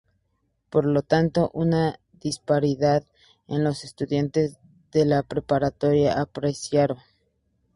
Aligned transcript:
Por 0.71 0.85
lo 0.87 1.03
tanto, 1.03 1.51
una 1.53 1.99
disparidad 2.13 3.03
en 3.47 3.63
los 3.63 3.83
estudiantes 3.83 4.57
de 4.91 5.05
la 5.05 5.21
preparatoria 5.21 6.19
apareció. 6.19 6.97